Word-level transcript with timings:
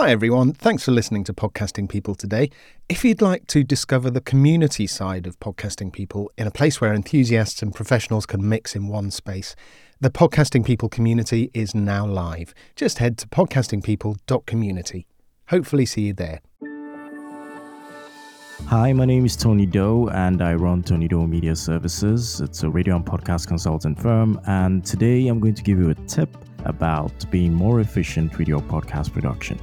Hi, 0.00 0.12
everyone. 0.12 0.52
Thanks 0.52 0.84
for 0.84 0.92
listening 0.92 1.24
to 1.24 1.32
Podcasting 1.32 1.88
People 1.88 2.14
today. 2.14 2.52
If 2.88 3.04
you'd 3.04 3.20
like 3.20 3.48
to 3.48 3.64
discover 3.64 4.10
the 4.10 4.20
community 4.20 4.86
side 4.86 5.26
of 5.26 5.40
Podcasting 5.40 5.92
People 5.92 6.30
in 6.38 6.46
a 6.46 6.52
place 6.52 6.80
where 6.80 6.94
enthusiasts 6.94 7.62
and 7.62 7.74
professionals 7.74 8.24
can 8.24 8.48
mix 8.48 8.76
in 8.76 8.86
one 8.86 9.10
space, 9.10 9.56
the 10.00 10.08
Podcasting 10.08 10.64
People 10.64 10.88
community 10.88 11.50
is 11.52 11.74
now 11.74 12.06
live. 12.06 12.54
Just 12.76 12.98
head 12.98 13.18
to 13.18 13.26
podcastingpeople.community. 13.26 15.08
Hopefully, 15.48 15.84
see 15.84 16.02
you 16.02 16.12
there. 16.12 16.42
Hi, 18.66 18.92
my 18.92 19.04
name 19.04 19.26
is 19.26 19.34
Tony 19.34 19.66
Doe, 19.66 20.10
and 20.10 20.40
I 20.42 20.54
run 20.54 20.84
Tony 20.84 21.08
Doe 21.08 21.26
Media 21.26 21.56
Services. 21.56 22.40
It's 22.40 22.62
a 22.62 22.70
radio 22.70 22.94
and 22.94 23.04
podcast 23.04 23.48
consultant 23.48 24.00
firm. 24.00 24.40
And 24.46 24.84
today 24.84 25.26
I'm 25.26 25.40
going 25.40 25.54
to 25.54 25.62
give 25.64 25.80
you 25.80 25.90
a 25.90 25.94
tip 26.06 26.28
about 26.68 27.28
being 27.30 27.52
more 27.52 27.80
efficient 27.80 28.38
with 28.38 28.46
your 28.46 28.60
podcast 28.60 29.12
production. 29.12 29.58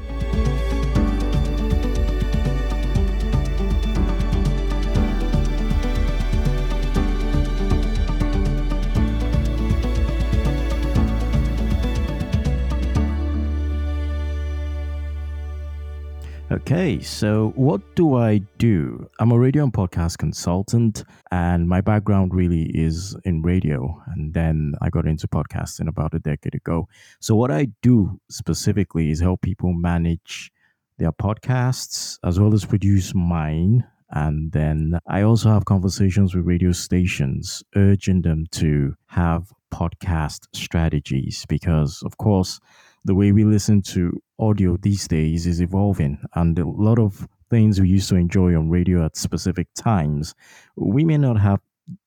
Okay, 16.67 16.99
so 16.99 17.53
what 17.55 17.93
do 17.93 18.15
I 18.15 18.39
do? 18.57 19.07
I'm 19.19 19.31
a 19.31 19.37
radio 19.37 19.65
and 19.65 19.71
podcast 19.71 20.17
consultant, 20.17 21.03
and 21.29 21.69
my 21.69 21.79
background 21.79 22.33
really 22.33 22.71
is 22.73 23.15
in 23.23 23.43
radio. 23.43 24.01
And 24.07 24.33
then 24.33 24.73
I 24.81 24.89
got 24.89 25.05
into 25.05 25.27
podcasting 25.27 25.87
about 25.87 26.15
a 26.15 26.19
decade 26.19 26.55
ago. 26.55 26.87
So, 27.19 27.35
what 27.35 27.51
I 27.51 27.67
do 27.83 28.19
specifically 28.31 29.11
is 29.11 29.19
help 29.19 29.43
people 29.43 29.73
manage 29.73 30.51
their 30.97 31.11
podcasts 31.11 32.17
as 32.23 32.39
well 32.39 32.51
as 32.51 32.65
produce 32.65 33.13
mine. 33.13 33.83
And 34.11 34.51
then 34.51 34.99
I 35.07 35.21
also 35.23 35.49
have 35.49 35.65
conversations 35.65 36.35
with 36.35 36.45
radio 36.45 36.71
stations, 36.71 37.63
urging 37.75 38.21
them 38.21 38.45
to 38.51 38.95
have 39.07 39.51
podcast 39.73 40.47
strategies 40.53 41.45
because, 41.47 42.01
of 42.05 42.17
course, 42.17 42.59
the 43.03 43.15
way 43.15 43.31
we 43.31 43.43
listen 43.43 43.81
to 43.81 44.19
audio 44.39 44.77
these 44.77 45.07
days 45.07 45.45
is 45.45 45.61
evolving, 45.61 46.17
and 46.33 46.57
a 46.57 46.67
lot 46.67 46.99
of 46.99 47.27
things 47.49 47.79
we 47.79 47.87
used 47.87 48.09
to 48.09 48.15
enjoy 48.15 48.55
on 48.55 48.69
radio 48.69 49.05
at 49.05 49.15
specific 49.15 49.67
times, 49.75 50.33
we 50.75 51.05
may 51.05 51.17
not 51.17 51.39
have 51.39 51.59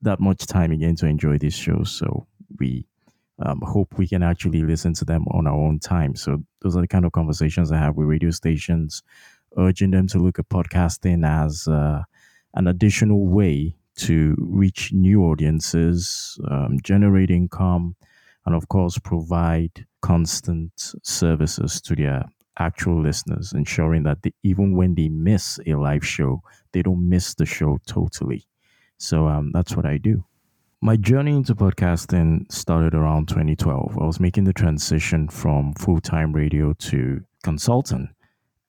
that 0.02 0.18
much 0.18 0.46
time 0.46 0.72
again 0.72 0.96
to 0.96 1.06
enjoy 1.06 1.38
these 1.38 1.54
shows. 1.54 1.90
So 1.92 2.26
we 2.58 2.86
um, 3.44 3.60
hope 3.62 3.96
we 3.96 4.08
can 4.08 4.22
actually 4.22 4.62
listen 4.62 4.92
to 4.94 5.04
them 5.04 5.24
on 5.30 5.46
our 5.46 5.54
own 5.54 5.78
time. 5.78 6.16
So 6.16 6.42
those 6.62 6.76
are 6.76 6.80
the 6.80 6.88
kind 6.88 7.04
of 7.04 7.12
conversations 7.12 7.70
I 7.70 7.78
have 7.78 7.96
with 7.96 8.08
radio 8.08 8.30
stations, 8.30 9.02
urging 9.56 9.90
them 9.90 10.06
to 10.08 10.18
look 10.18 10.38
at 10.38 10.48
podcasting 10.48 11.26
as 11.26 11.66
uh, 11.68 12.02
an 12.54 12.66
additional 12.66 13.26
way 13.26 13.76
to 13.96 14.36
reach 14.38 14.92
new 14.92 15.24
audiences, 15.24 16.38
um, 16.50 16.78
generate 16.82 17.30
income, 17.30 17.96
and 18.46 18.54
of 18.54 18.68
course 18.68 18.98
provide 18.98 19.86
constant 20.00 20.72
services 21.02 21.80
to 21.80 21.96
their 21.96 22.24
actual 22.58 23.00
listeners, 23.00 23.52
ensuring 23.52 24.02
that 24.04 24.22
they, 24.22 24.32
even 24.42 24.76
when 24.76 24.94
they 24.94 25.08
miss 25.08 25.58
a 25.66 25.74
live 25.74 26.04
show, 26.04 26.42
they 26.72 26.82
don't 26.82 27.08
miss 27.08 27.34
the 27.34 27.46
show 27.46 27.78
totally. 27.86 28.44
So 28.98 29.28
um, 29.28 29.52
that's 29.52 29.76
what 29.76 29.86
I 29.86 29.98
do. 29.98 30.24
My 30.80 30.96
journey 30.96 31.34
into 31.34 31.54
podcasting 31.54 32.50
started 32.52 32.94
around 32.94 33.28
2012. 33.28 33.98
I 34.00 34.04
was 34.04 34.20
making 34.20 34.44
the 34.44 34.52
transition 34.52 35.28
from 35.28 35.72
full 35.74 36.00
time 36.00 36.32
radio 36.32 36.72
to 36.72 37.24
consultant. 37.42 38.10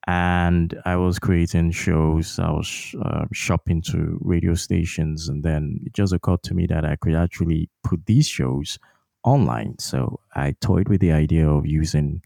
And 0.06 0.80
I 0.84 0.96
was 0.96 1.18
creating 1.18 1.72
shows. 1.72 2.38
I 2.38 2.50
was 2.50 2.94
uh, 3.04 3.26
shopping 3.32 3.82
to 3.82 4.18
radio 4.22 4.54
stations. 4.54 5.28
And 5.28 5.42
then 5.42 5.80
it 5.84 5.92
just 5.92 6.12
occurred 6.12 6.42
to 6.44 6.54
me 6.54 6.66
that 6.66 6.84
I 6.84 6.96
could 6.96 7.14
actually 7.14 7.68
put 7.84 8.06
these 8.06 8.26
shows 8.26 8.78
online. 9.24 9.78
So 9.78 10.20
I 10.34 10.54
toyed 10.60 10.88
with 10.88 11.00
the 11.00 11.12
idea 11.12 11.48
of 11.48 11.66
using 11.66 12.22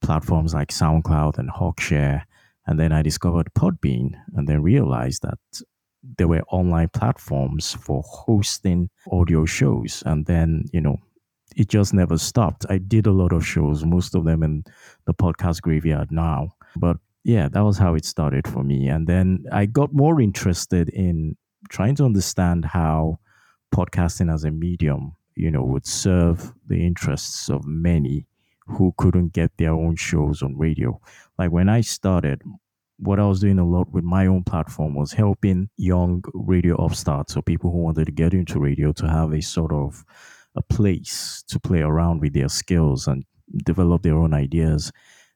platforms 0.00 0.54
like 0.54 0.68
SoundCloud 0.68 1.38
and 1.38 1.50
Hawkshare. 1.50 2.26
And 2.66 2.78
then 2.78 2.92
I 2.92 3.02
discovered 3.02 3.52
Podbean 3.54 4.12
and 4.34 4.48
then 4.48 4.62
realized 4.62 5.22
that 5.22 5.38
there 6.18 6.28
were 6.28 6.42
online 6.50 6.88
platforms 6.88 7.74
for 7.74 8.02
hosting 8.04 8.90
audio 9.10 9.44
shows. 9.44 10.02
And 10.06 10.26
then, 10.26 10.64
you 10.72 10.80
know, 10.80 10.96
it 11.56 11.68
just 11.68 11.92
never 11.92 12.18
stopped. 12.18 12.66
I 12.68 12.78
did 12.78 13.06
a 13.06 13.12
lot 13.12 13.32
of 13.32 13.46
shows, 13.46 13.84
most 13.84 14.14
of 14.14 14.24
them 14.24 14.42
in 14.42 14.64
the 15.06 15.14
podcast 15.14 15.60
graveyard 15.60 16.10
now. 16.10 16.54
But 16.76 16.96
yeah, 17.24 17.48
that 17.48 17.60
was 17.60 17.78
how 17.78 17.94
it 17.94 18.04
started 18.04 18.48
for 18.48 18.64
me. 18.64 18.88
And 18.88 19.06
then 19.06 19.44
I 19.52 19.66
got 19.66 19.92
more 19.92 20.20
interested 20.20 20.88
in 20.88 21.36
trying 21.70 21.94
to 21.96 22.04
understand 22.04 22.64
how 22.64 23.18
podcasting 23.74 24.32
as 24.32 24.44
a 24.44 24.50
medium 24.50 25.16
you 25.36 25.50
know, 25.50 25.62
would 25.62 25.86
serve 25.86 26.52
the 26.66 26.84
interests 26.86 27.48
of 27.48 27.64
many 27.66 28.26
who 28.66 28.94
couldn't 28.96 29.32
get 29.32 29.50
their 29.56 29.72
own 29.72 29.96
shows 29.96 30.42
on 30.42 30.56
radio. 30.56 31.00
Like 31.38 31.50
when 31.50 31.68
I 31.68 31.80
started, 31.80 32.42
what 32.98 33.18
I 33.18 33.26
was 33.26 33.40
doing 33.40 33.58
a 33.58 33.66
lot 33.66 33.92
with 33.92 34.04
my 34.04 34.26
own 34.26 34.44
platform 34.44 34.94
was 34.94 35.12
helping 35.12 35.68
young 35.76 36.22
radio 36.32 36.76
upstarts 36.76 37.36
or 37.36 37.42
people 37.42 37.70
who 37.70 37.78
wanted 37.78 38.06
to 38.06 38.12
get 38.12 38.34
into 38.34 38.60
radio 38.60 38.92
to 38.92 39.08
have 39.08 39.32
a 39.32 39.40
sort 39.40 39.72
of 39.72 40.04
a 40.54 40.62
place 40.62 41.42
to 41.48 41.58
play 41.58 41.80
around 41.80 42.20
with 42.20 42.34
their 42.34 42.48
skills 42.48 43.06
and 43.06 43.24
develop 43.64 44.02
their 44.02 44.16
own 44.16 44.34
ideas. 44.34 44.92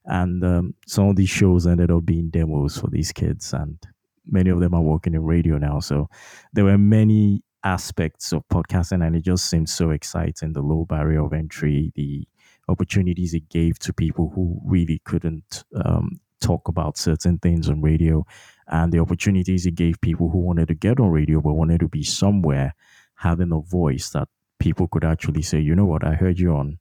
And 0.06 0.44
um, 0.44 0.75
some 0.87 1.09
of 1.09 1.17
these 1.17 1.28
shows 1.28 1.67
ended 1.67 1.91
up 1.91 2.06
being 2.06 2.31
demos 2.31 2.78
for 2.78 2.89
these 2.89 3.12
kids, 3.12 3.53
and 3.53 3.78
many 4.27 4.50
of 4.50 4.61
them 4.61 4.75
are 4.75 4.83
working 4.83 5.15
in 5.15 5.25
radio 5.25 5.59
now. 5.59 5.81
So 5.81 6.09
there 6.53 6.65
were 6.65 6.78
many 6.78 7.43
aspects 7.65 8.33
of 8.33 8.47
podcasting 8.49 9.05
and 9.05 9.16
it 9.16 9.25
just 9.25 9.50
seemed 9.50 9.69
so 9.69 9.91
exciting 9.91 10.53
the 10.53 10.62
low 10.62 10.84
barrier 10.84 11.25
of 11.25 11.33
entry 11.33 11.91
the 11.97 12.25
opportunities 12.69 13.34
it 13.34 13.49
gave 13.49 13.77
to 13.77 13.93
people 13.93 14.31
who 14.37 14.61
really 14.65 15.00
couldn't 15.05 15.65
um, 15.84 16.21
talk 16.41 16.69
about 16.69 16.97
certain 16.97 17.39
things 17.39 17.69
on 17.69 17.83
radio 17.83 18.25
and 18.69 18.93
the 18.93 19.00
opportunities 19.00 19.66
it 19.66 19.75
gave 19.75 20.00
people 20.00 20.31
who 20.31 20.39
wanted 20.39 20.69
to 20.69 20.75
get 20.75 21.00
on 21.00 21.09
radio 21.09 21.41
but 21.41 21.55
wanted 21.55 21.81
to 21.81 21.89
be 21.89 22.05
somewhere 22.05 22.72
having 23.16 23.50
a 23.53 23.61
voice 23.61 24.11
that 24.11 24.28
people 24.61 24.87
could 24.87 25.05
actually 25.05 25.43
say 25.43 25.59
you 25.59 25.75
know 25.75 25.87
what 25.87 26.05
i 26.05 26.15
heard 26.15 26.39
you 26.39 26.53
on 26.53 26.78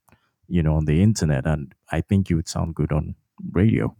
you 0.48 0.62
know 0.62 0.74
on 0.74 0.84
the 0.84 1.02
internet 1.02 1.46
and 1.46 1.74
i 1.92 2.00
think 2.00 2.30
you 2.30 2.36
would 2.36 2.48
sound 2.48 2.74
good 2.74 2.92
on 2.92 3.14
radio 3.52 3.94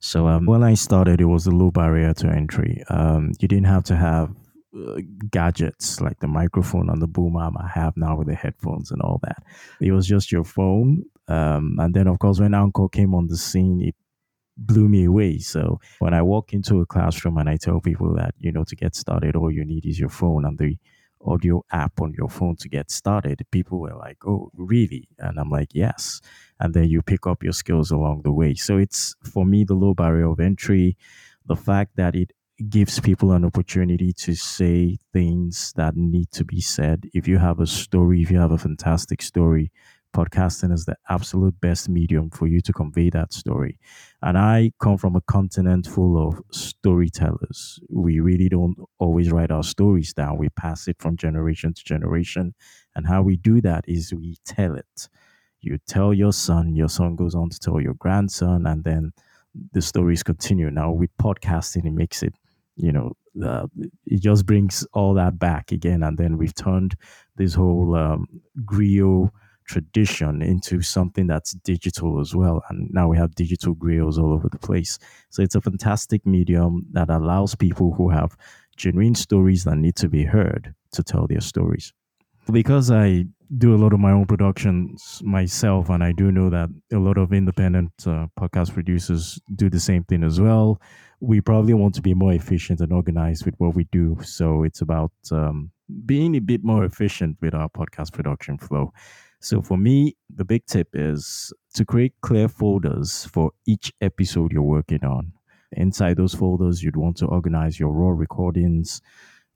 so 0.00 0.26
um, 0.26 0.46
when 0.46 0.62
i 0.62 0.74
started 0.74 1.20
it 1.20 1.26
was 1.26 1.46
a 1.46 1.50
low 1.50 1.70
barrier 1.70 2.12
to 2.14 2.26
entry 2.28 2.82
um, 2.88 3.32
you 3.40 3.48
didn't 3.48 3.66
have 3.66 3.84
to 3.84 3.96
have 3.96 4.30
uh, 4.76 5.00
gadgets 5.30 6.00
like 6.00 6.20
the 6.20 6.28
microphone 6.28 6.88
and 6.88 7.02
the 7.02 7.06
boom 7.08 7.36
arm 7.36 7.56
I 7.58 7.68
have 7.74 7.96
now 7.96 8.16
with 8.16 8.28
the 8.28 8.36
headphones 8.36 8.92
and 8.92 9.02
all 9.02 9.18
that. 9.24 9.42
It 9.80 9.90
was 9.90 10.06
just 10.06 10.30
your 10.30 10.44
phone. 10.44 11.02
Um, 11.26 11.76
and 11.80 11.92
then, 11.92 12.06
of 12.06 12.20
course, 12.20 12.38
when 12.38 12.54
Anchor 12.54 12.88
came 12.88 13.12
on 13.14 13.26
the 13.26 13.36
scene, 13.36 13.82
it 13.82 13.96
blew 14.56 14.88
me 14.88 15.04
away. 15.06 15.38
So 15.38 15.80
when 15.98 16.14
I 16.14 16.22
walk 16.22 16.52
into 16.52 16.80
a 16.80 16.86
classroom 16.86 17.36
and 17.38 17.48
I 17.48 17.56
tell 17.56 17.80
people 17.80 18.14
that, 18.14 18.34
you 18.38 18.52
know, 18.52 18.64
to 18.64 18.76
get 18.76 18.94
started, 18.94 19.34
all 19.34 19.50
you 19.50 19.64
need 19.64 19.86
is 19.86 19.98
your 19.98 20.08
phone 20.08 20.44
and 20.44 20.56
the 20.58 20.76
audio 21.24 21.64
app 21.72 22.00
on 22.00 22.14
your 22.16 22.28
phone 22.28 22.56
to 22.56 22.68
get 22.68 22.90
started, 22.90 23.44
people 23.50 23.80
were 23.80 23.94
like, 23.94 24.18
oh, 24.26 24.50
really? 24.54 25.08
And 25.18 25.38
I'm 25.38 25.50
like, 25.50 25.74
yes. 25.74 26.20
And 26.58 26.74
then 26.74 26.88
you 26.88 27.02
pick 27.02 27.26
up 27.26 27.42
your 27.42 27.52
skills 27.52 27.90
along 27.90 28.22
the 28.22 28.32
way. 28.32 28.54
So 28.54 28.76
it's 28.76 29.14
for 29.24 29.44
me, 29.44 29.64
the 29.64 29.74
low 29.74 29.94
barrier 29.94 30.30
of 30.30 30.40
entry, 30.40 30.96
the 31.46 31.56
fact 31.56 31.96
that 31.96 32.14
it 32.14 32.32
gives 32.68 33.00
people 33.00 33.32
an 33.32 33.44
opportunity 33.44 34.12
to 34.12 34.34
say 34.34 34.98
things 35.12 35.72
that 35.76 35.96
need 35.96 36.30
to 36.32 36.44
be 36.44 36.60
said. 36.60 37.08
If 37.14 37.26
you 37.26 37.38
have 37.38 37.58
a 37.60 37.66
story, 37.66 38.20
if 38.20 38.30
you 38.30 38.38
have 38.38 38.52
a 38.52 38.58
fantastic 38.58 39.22
story, 39.22 39.72
podcasting 40.12 40.72
is 40.72 40.84
the 40.84 40.96
absolute 41.08 41.58
best 41.60 41.88
medium 41.88 42.30
for 42.30 42.46
you 42.46 42.60
to 42.60 42.72
convey 42.72 43.10
that 43.10 43.32
story. 43.32 43.78
And 44.22 44.36
I 44.36 44.72
come 44.80 44.96
from 44.96 45.16
a 45.16 45.20
continent 45.22 45.86
full 45.86 46.28
of 46.28 46.40
storytellers. 46.50 47.80
We 47.88 48.20
really 48.20 48.48
don't 48.48 48.76
always 48.98 49.30
write 49.30 49.50
our 49.50 49.62
stories 49.62 50.12
down, 50.12 50.38
we 50.38 50.48
pass 50.50 50.88
it 50.88 50.96
from 50.98 51.16
generation 51.16 51.74
to 51.74 51.84
generation. 51.84 52.54
And 52.94 53.06
how 53.06 53.22
we 53.22 53.36
do 53.36 53.60
that 53.60 53.84
is 53.86 54.12
we 54.12 54.36
tell 54.44 54.74
it. 54.74 55.08
You 55.60 55.78
tell 55.86 56.14
your 56.14 56.32
son, 56.32 56.74
your 56.74 56.88
son 56.88 57.16
goes 57.16 57.34
on 57.34 57.50
to 57.50 57.58
tell 57.58 57.80
your 57.80 57.94
grandson, 57.94 58.66
and 58.66 58.82
then 58.82 59.12
the 59.72 59.82
stories 59.82 60.22
continue. 60.22 60.70
Now, 60.70 60.90
with 60.90 61.10
podcasting, 61.18 61.84
it 61.86 61.92
makes 61.92 62.22
it 62.22 62.34
you 62.76 62.92
know, 62.92 63.12
uh, 63.44 63.66
it 64.06 64.22
just 64.22 64.46
brings 64.46 64.86
all 64.94 65.14
that 65.14 65.38
back 65.38 65.70
again. 65.70 66.02
And 66.02 66.16
then 66.16 66.38
we've 66.38 66.54
turned 66.54 66.96
this 67.36 67.54
whole 67.54 67.94
um, 67.94 68.26
griot 68.64 69.30
tradition 69.70 70.42
into 70.42 70.82
something 70.82 71.26
that's 71.28 71.52
digital 71.72 72.20
as 72.20 72.34
well. 72.34 72.62
And 72.68 72.88
now 72.92 73.08
we 73.08 73.16
have 73.16 73.34
digital 73.34 73.74
griots 73.74 74.18
all 74.18 74.32
over 74.32 74.48
the 74.48 74.58
place. 74.58 74.98
So 75.30 75.42
it's 75.42 75.54
a 75.54 75.60
fantastic 75.60 76.26
medium 76.26 76.86
that 76.92 77.08
allows 77.08 77.54
people 77.54 77.94
who 77.96 78.10
have 78.10 78.36
genuine 78.76 79.14
stories 79.14 79.62
that 79.64 79.76
need 79.76 79.96
to 79.96 80.08
be 80.08 80.24
heard 80.24 80.74
to 80.92 81.02
tell 81.02 81.26
their 81.28 81.40
stories. 81.40 81.92
Because 82.50 82.90
I 82.90 83.26
do 83.58 83.74
a 83.74 83.80
lot 83.82 83.92
of 83.92 84.00
my 84.00 84.10
own 84.10 84.26
productions 84.26 85.22
myself, 85.24 85.88
and 85.88 86.02
I 86.02 86.12
do 86.12 86.32
know 86.32 86.50
that 86.50 86.68
a 86.92 86.98
lot 86.98 87.18
of 87.18 87.32
independent 87.32 87.92
uh, 88.06 88.26
podcast 88.38 88.72
producers 88.72 89.40
do 89.54 89.70
the 89.70 89.78
same 89.78 90.04
thing 90.04 90.24
as 90.24 90.40
well. 90.40 90.80
We 91.20 91.40
probably 91.40 91.74
want 91.74 91.94
to 91.96 92.02
be 92.02 92.14
more 92.14 92.32
efficient 92.32 92.80
and 92.80 92.92
organized 92.92 93.44
with 93.44 93.54
what 93.58 93.74
we 93.74 93.84
do. 93.92 94.16
So 94.22 94.64
it's 94.64 94.80
about 94.80 95.12
um, 95.30 95.70
being 96.06 96.34
a 96.34 96.40
bit 96.40 96.64
more 96.64 96.84
efficient 96.84 97.36
with 97.40 97.54
our 97.54 97.68
podcast 97.68 98.12
production 98.12 98.58
flow. 98.58 98.92
So 99.40 99.62
for 99.62 99.78
me, 99.78 100.16
the 100.34 100.44
big 100.44 100.66
tip 100.66 100.88
is 100.92 101.52
to 101.74 101.84
create 101.84 102.14
clear 102.20 102.46
folders 102.46 103.24
for 103.24 103.52
each 103.66 103.92
episode 104.00 104.52
you're 104.52 104.62
working 104.62 105.04
on. 105.04 105.32
Inside 105.72 106.16
those 106.18 106.34
folders, 106.34 106.82
you'd 106.82 106.96
want 106.96 107.16
to 107.18 107.26
organize 107.26 107.80
your 107.80 107.92
raw 107.92 108.10
recordings, 108.10 109.00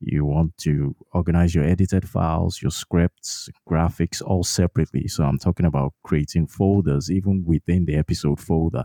you 0.00 0.24
want 0.24 0.56
to 0.58 0.94
organize 1.12 1.54
your 1.54 1.64
edited 1.64 2.08
files, 2.08 2.62
your 2.62 2.70
scripts, 2.70 3.48
graphics, 3.68 4.22
all 4.22 4.44
separately. 4.44 5.06
So 5.08 5.24
I'm 5.24 5.38
talking 5.38 5.66
about 5.66 5.92
creating 6.02 6.46
folders 6.46 7.10
even 7.10 7.44
within 7.46 7.84
the 7.84 7.96
episode 7.96 8.40
folder. 8.40 8.84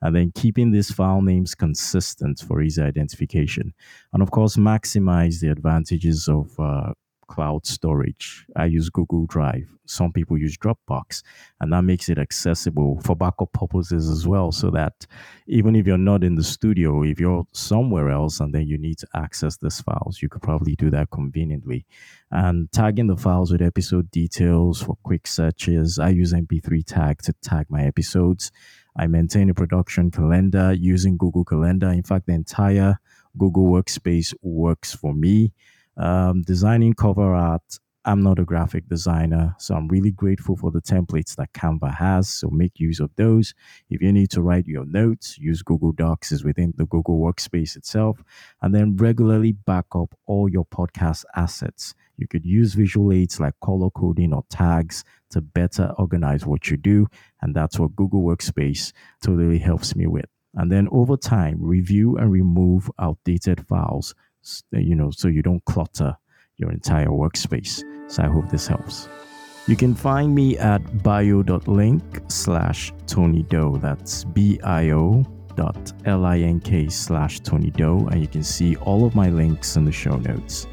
And 0.00 0.14
then 0.14 0.32
keeping 0.32 0.70
these 0.70 0.92
file 0.92 1.22
names 1.22 1.56
consistent 1.56 2.40
for 2.40 2.62
easy 2.62 2.80
identification. 2.80 3.74
And 4.12 4.22
of 4.22 4.30
course, 4.30 4.56
maximize 4.56 5.40
the 5.40 5.50
advantages 5.50 6.28
of 6.28 6.58
uh, 6.58 6.92
cloud 7.28 7.66
storage. 7.66 8.46
I 8.56 8.64
use 8.64 8.90
Google 8.90 9.26
Drive. 9.26 9.68
Some 9.86 10.12
people 10.12 10.36
use 10.36 10.58
Dropbox, 10.58 11.22
and 11.60 11.72
that 11.72 11.82
makes 11.82 12.08
it 12.08 12.18
accessible 12.18 13.00
for 13.02 13.16
backup 13.16 13.52
purposes 13.52 14.10
as 14.10 14.26
well. 14.26 14.52
So 14.52 14.70
that 14.70 15.06
even 15.46 15.74
if 15.76 15.86
you're 15.86 15.96
not 15.96 16.24
in 16.24 16.34
the 16.34 16.42
studio, 16.42 17.02
if 17.02 17.18
you're 17.18 17.46
somewhere 17.52 18.10
else 18.10 18.40
and 18.40 18.52
then 18.52 18.66
you 18.66 18.76
need 18.76 18.98
to 18.98 19.06
access 19.14 19.56
these 19.56 19.80
files, 19.80 20.20
you 20.20 20.28
could 20.28 20.42
probably 20.42 20.76
do 20.76 20.90
that 20.90 21.10
conveniently. 21.10 21.86
And 22.30 22.70
tagging 22.70 23.06
the 23.06 23.16
files 23.16 23.50
with 23.50 23.62
episode 23.62 24.10
details 24.10 24.82
for 24.82 24.96
quick 25.04 25.26
searches. 25.26 25.98
I 25.98 26.10
use 26.10 26.34
MP3 26.34 26.84
tag 26.84 27.22
to 27.22 27.32
tag 27.40 27.66
my 27.70 27.84
episodes. 27.84 28.52
I 28.96 29.06
maintain 29.06 29.48
a 29.48 29.54
production 29.54 30.10
calendar 30.10 30.72
using 30.72 31.16
Google 31.16 31.44
Calendar. 31.44 31.88
In 31.88 32.02
fact, 32.02 32.26
the 32.26 32.34
entire 32.34 32.98
Google 33.38 33.66
Workspace 33.66 34.34
works 34.42 34.92
for 34.94 35.14
me 35.14 35.52
um, 35.98 36.42
designing 36.42 36.94
cover 36.94 37.34
art. 37.34 37.62
I'm 38.04 38.22
not 38.22 38.38
a 38.38 38.44
graphic 38.44 38.88
designer, 38.88 39.54
so 39.58 39.74
I'm 39.74 39.88
really 39.88 40.12
grateful 40.12 40.56
for 40.56 40.70
the 40.70 40.80
templates 40.80 41.36
that 41.36 41.52
Canva 41.52 41.94
has. 41.96 42.30
So 42.30 42.48
make 42.48 42.80
use 42.80 43.00
of 43.00 43.10
those. 43.16 43.52
If 43.90 44.00
you 44.00 44.12
need 44.12 44.30
to 44.30 44.40
write 44.40 44.66
your 44.66 44.86
notes, 44.86 45.36
use 45.36 45.60
Google 45.60 45.92
Docs 45.92 46.32
is 46.32 46.42
within 46.42 46.72
the 46.76 46.86
Google 46.86 47.18
Workspace 47.18 47.76
itself, 47.76 48.22
and 48.62 48.74
then 48.74 48.96
regularly 48.96 49.52
back 49.52 49.86
up 49.94 50.14
all 50.26 50.48
your 50.48 50.64
podcast 50.64 51.24
assets. 51.36 51.94
You 52.16 52.26
could 52.26 52.46
use 52.46 52.72
visual 52.72 53.12
aids 53.12 53.40
like 53.40 53.54
color 53.62 53.90
coding 53.90 54.32
or 54.32 54.44
tags 54.48 55.04
to 55.30 55.42
better 55.42 55.92
organize 55.98 56.46
what 56.46 56.70
you 56.70 56.78
do, 56.78 57.08
and 57.42 57.54
that's 57.54 57.78
what 57.78 57.94
Google 57.94 58.22
Workspace 58.22 58.92
totally 59.22 59.58
helps 59.58 59.94
me 59.94 60.06
with. 60.06 60.26
And 60.54 60.72
then 60.72 60.88
over 60.90 61.16
time, 61.16 61.58
review 61.60 62.16
and 62.16 62.32
remove 62.32 62.90
outdated 62.98 63.66
files 63.66 64.14
you 64.72 64.94
know, 64.94 65.10
so 65.10 65.28
you 65.28 65.42
don't 65.42 65.64
clutter 65.64 66.16
your 66.56 66.70
entire 66.70 67.08
workspace. 67.08 67.82
So 68.10 68.22
I 68.22 68.26
hope 68.26 68.48
this 68.50 68.66
helps. 68.66 69.08
You 69.66 69.76
can 69.76 69.94
find 69.94 70.34
me 70.34 70.56
at 70.58 71.02
bio.link 71.02 72.22
slash 72.28 72.92
Tony 73.06 73.42
Doe. 73.42 73.76
That's 73.76 74.24
B-I-O 74.24 75.24
dot 75.56 75.92
L-I-N-K 76.06 76.88
slash 76.88 77.40
Tony 77.40 77.70
Doe. 77.70 78.08
And 78.10 78.20
you 78.20 78.28
can 78.28 78.42
see 78.42 78.76
all 78.76 79.04
of 79.04 79.14
my 79.14 79.28
links 79.28 79.76
in 79.76 79.84
the 79.84 79.92
show 79.92 80.16
notes. 80.16 80.66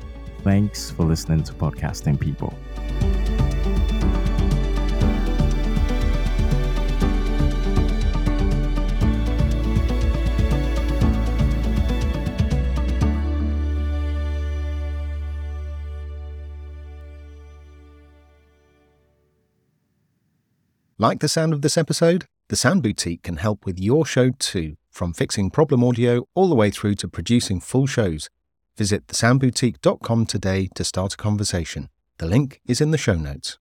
Thanks 0.44 0.92
for 0.92 1.04
listening 1.04 1.44
to 1.44 1.54
Podcasting 1.54 2.20
People. 2.20 2.54
Like 20.98 21.20
the 21.20 21.28
sound 21.28 21.52
of 21.52 21.62
this 21.62 21.78
episode? 21.78 22.26
The 22.48 22.56
Sound 22.56 22.82
Boutique 22.82 23.22
can 23.22 23.36
help 23.36 23.66
with 23.66 23.78
your 23.78 24.06
show 24.06 24.30
too, 24.30 24.78
from 24.90 25.12
fixing 25.12 25.50
problem 25.50 25.84
audio 25.84 26.26
all 26.36 26.48
the 26.48 26.56
way 26.56 26.70
through 26.70 26.96
to 26.96 27.10
producing 27.10 27.60
full 27.60 27.86
shows. 27.86 28.30
Visit 28.78 29.08
thesoundboutique.com 29.08 30.26
today 30.26 30.70
to 30.74 30.86
start 30.86 31.16
a 31.16 31.18
conversation. 31.18 31.90
The 32.18 32.28
link 32.28 32.62
is 32.66 32.80
in 32.80 32.92
the 32.92 32.98
show 32.98 33.16
notes. 33.16 33.58